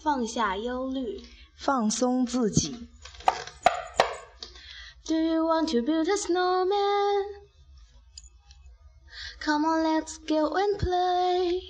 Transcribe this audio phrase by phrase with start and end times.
[0.00, 1.20] 放下忧虑，
[1.56, 2.88] 放松自己。
[5.04, 7.24] Do you want to build a snowman?
[9.40, 11.60] Come on, let's go and play.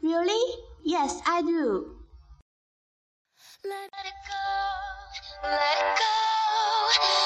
[0.00, 0.38] Really?
[0.84, 1.96] Yes, I do.
[3.64, 4.44] Let it go,
[5.42, 6.04] let it go.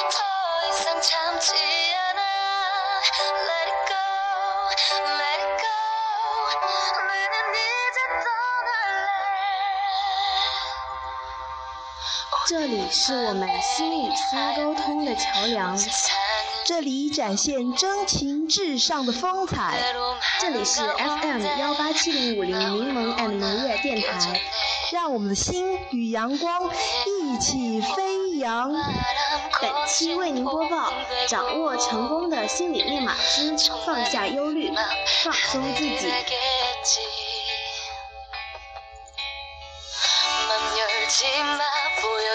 [0.08, 1.02] Toys and
[3.44, 4.04] Let it go,
[5.18, 5.76] let it go.
[7.90, 8.97] A donut.
[12.48, 15.78] 这里是我们心与心沟通的桥梁
[16.64, 19.78] 这里展现真情至上的风采
[20.40, 24.40] 这里是 fm 幺八七零五零柠檬 and 农业电台
[24.90, 26.70] 让我们的心与阳光
[27.04, 28.72] 一起飞扬
[29.60, 30.90] 本期为您播报
[31.26, 34.72] 掌握成功的心理密码之放下忧虑
[35.22, 36.10] 放松自己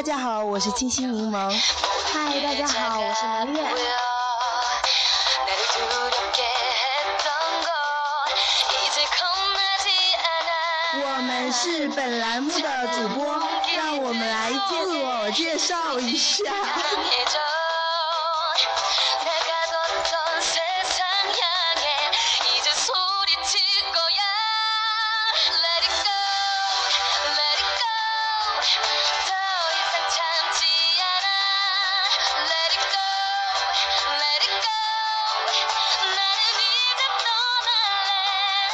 [0.00, 1.54] 大家好，我是清新柠檬。
[2.10, 3.60] 嗨，大家好，我是蓝月。
[11.04, 13.38] 我们是本栏目的主播，
[13.76, 16.50] 让我们来自我介绍一下。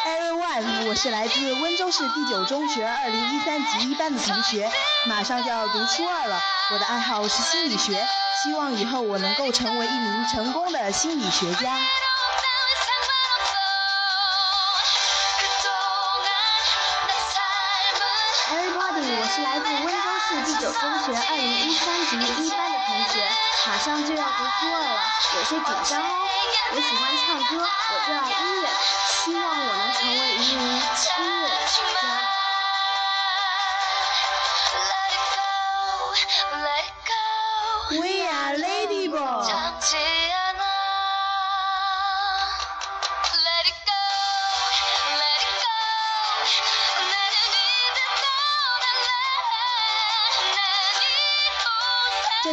[0.06, 4.70] Everyone，我是来自温州市第九中学二零一三级一班的同学，
[5.04, 6.40] 马上就要读初二了。
[6.72, 8.06] 我的爱好是心理学，
[8.42, 11.78] 希望以后我能够成为一名成功的心理学家。
[18.48, 22.65] Everybody，我是来自温州市第九中学二零一三级一班。
[23.66, 25.00] 马上就要读初二了，
[25.34, 26.28] 有些紧张哦。
[26.70, 28.64] 我喜欢唱歌，我热爱音乐，
[29.24, 31.04] 希望我能成为一名音乐家。
[37.90, 39.42] We are Ladyball。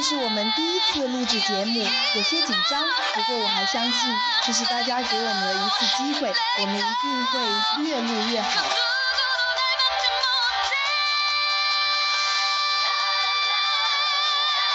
[0.03, 1.81] 这是我们第一次录制节目，
[2.15, 2.83] 有些紧张。
[3.13, 7.39] 不过我还相信，这是大家给我们的一次机会，我们一定会
[7.85, 8.65] 越录越好。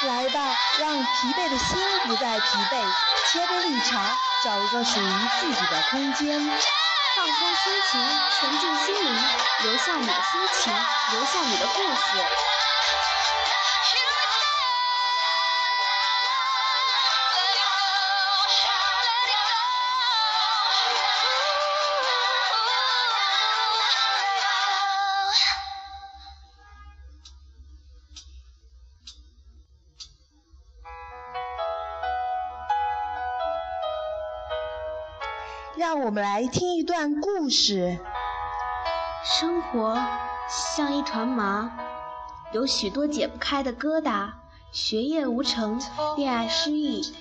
[0.06, 2.82] 来吧，让疲惫的心不再疲惫，
[3.30, 6.40] 切杯绿茶，找一个属于自己的空间，
[7.14, 8.00] 放松心情，
[8.40, 9.22] 沉静心灵，
[9.64, 10.72] 留下你的心情，
[11.12, 12.24] 留下你的故事。
[35.78, 38.00] 让我们来听一段故事。
[39.22, 39.96] 生活
[40.48, 41.70] 像一团麻，
[42.50, 44.30] 有许多解不开的疙瘩，
[44.72, 45.80] 学业无成，
[46.16, 47.14] 恋爱失意，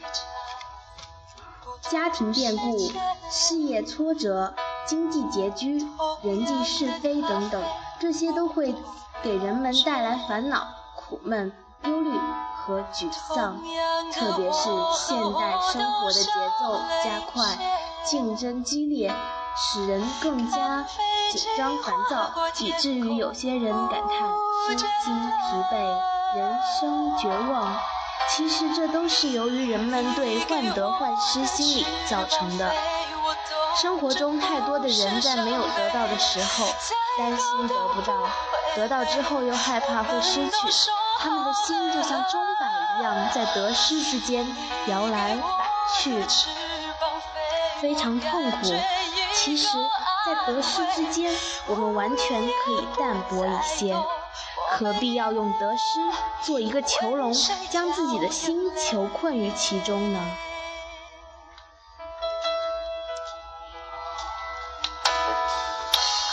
[1.81, 2.91] 家庭变故，
[3.29, 4.55] 事业挫折，
[4.87, 5.77] 经济拮据，
[6.23, 7.63] 人际是非等等，
[7.99, 8.73] 这些都会
[9.21, 10.65] 给人们带来烦恼、
[10.95, 11.51] 苦闷、
[11.83, 12.09] 忧虑
[12.55, 13.61] 和沮丧。
[14.11, 17.55] 特别是现代生活的节奏加快，
[18.09, 19.13] 竞争激烈，
[19.55, 20.85] 使人更加
[21.31, 24.29] 紧张烦躁，以至于有些人感叹
[24.65, 24.87] 身心
[25.41, 25.77] 疲惫、
[26.37, 27.77] 人生绝望。
[28.29, 32.71] 其实这都是由于人们对患得患失心理造成的。
[33.81, 36.65] 生活中太多的人在没有得到的时候
[37.17, 38.13] 担心得不到，
[38.75, 40.89] 得到之后又害怕会失去，
[41.19, 44.47] 他们的心就像钟摆一样在得失之间
[44.87, 45.69] 摇来摆
[45.99, 46.25] 去，
[47.81, 48.57] 非常痛苦。
[49.33, 49.67] 其实，
[50.25, 51.33] 在得失之间，
[51.67, 53.95] 我们完全可以淡泊一些，
[54.71, 55.99] 何必要用得失
[56.41, 57.31] 做一个囚笼，
[57.69, 60.19] 将自己的心囚困于其中呢？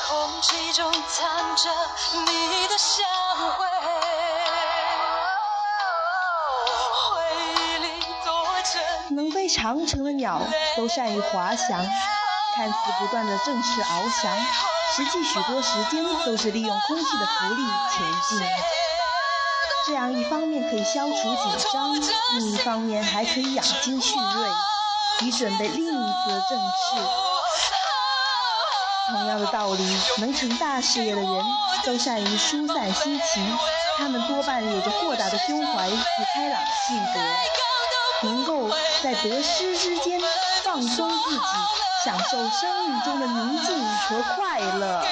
[0.08, 1.70] 空气中藏着
[2.26, 3.06] 你的香
[3.58, 3.66] 味，
[9.54, 10.42] 长城的鸟
[10.76, 11.86] 都善于滑翔，
[12.56, 14.36] 看似不断的正翅翱翔，
[14.96, 17.62] 实际许多时间都是利用空气的浮力
[17.92, 18.48] 前进。
[19.86, 24.48] 这样一方面可以消除紧张，另一方面还可以养精蓄锐，
[25.20, 27.06] 以准备另一则正事。
[29.10, 31.44] 同样的道理，能成大事业的人
[31.84, 33.58] 都善于疏散心情，
[33.98, 35.96] 他们多半有着豁达的胸怀与
[36.34, 37.20] 开朗性格，
[38.24, 38.70] 能够
[39.02, 40.20] 在得失之间
[40.64, 41.42] 放松自己，
[42.04, 45.04] 享受生命中的宁静和快乐。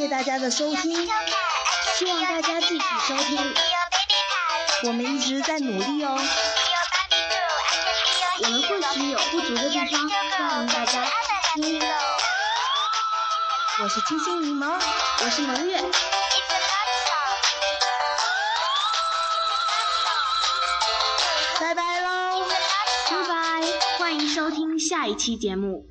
[0.00, 1.06] 谢谢大家的收听，
[1.98, 3.54] 希望大家继续收听，
[4.84, 6.18] 我们一直在努力哦。
[8.42, 10.08] 我们或许有不足的地方，
[10.38, 11.04] 欢迎大家
[11.54, 11.82] 听。
[13.82, 14.80] 我是清新柠檬，
[15.22, 15.78] 我是萌月，
[21.60, 22.46] 拜拜喽。
[23.10, 23.60] 拜拜，
[23.98, 25.84] 欢迎收听下一期节目。